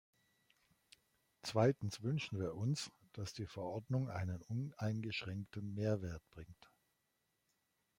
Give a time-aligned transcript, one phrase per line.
[1.43, 6.71] Zweitens wünschen wir uns, dass die Verordnung einen uneingeschränkten Mehrwert bringt.